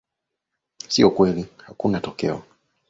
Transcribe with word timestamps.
sio 0.87 1.09
kweli 1.11 1.45
hakuna 1.65 1.99
tokeo 1.99 2.43